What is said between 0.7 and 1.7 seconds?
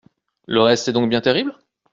est donc bien terrible?